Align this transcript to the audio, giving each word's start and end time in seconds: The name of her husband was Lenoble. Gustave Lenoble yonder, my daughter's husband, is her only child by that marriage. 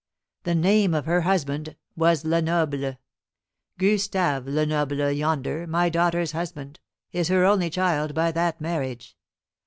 The 0.45 0.55
name 0.55 0.95
of 0.95 1.05
her 1.05 1.21
husband 1.21 1.75
was 1.95 2.25
Lenoble. 2.25 2.97
Gustave 3.77 4.47
Lenoble 4.49 5.11
yonder, 5.11 5.67
my 5.67 5.89
daughter's 5.89 6.31
husband, 6.31 6.79
is 7.11 7.27
her 7.27 7.45
only 7.45 7.69
child 7.69 8.15
by 8.15 8.31
that 8.31 8.59
marriage. 8.59 9.15